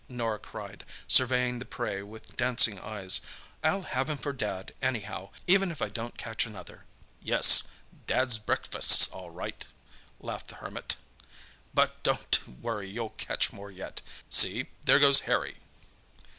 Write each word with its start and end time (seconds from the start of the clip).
Norah 0.09 0.39
cried, 0.39 0.83
surveying 1.07 1.59
the 1.59 1.63
prey 1.65 2.01
with 2.01 2.35
dancing 2.35 2.79
eyes. 2.79 3.21
"I'll 3.63 3.83
have 3.83 4.09
him 4.09 4.17
for 4.17 4.33
Dad, 4.33 4.73
anyhow, 4.81 5.29
even 5.45 5.69
if 5.69 5.79
I 5.79 5.89
don't 5.89 6.17
catch 6.17 6.47
another." 6.47 6.85
"Yes, 7.21 7.67
Dad's 8.07 8.39
breakfast's 8.39 9.07
all 9.09 9.29
right," 9.29 9.67
laughed 10.19 10.47
the 10.47 10.55
Hermit. 10.55 10.95
"But 11.71 12.01
don't 12.01 12.39
worry, 12.63 12.89
you'll 12.89 13.09
catch 13.11 13.53
more 13.53 13.69
yet. 13.69 14.01
See, 14.27 14.71
there 14.85 14.97
goes 14.97 15.19
Harry." 15.29 15.57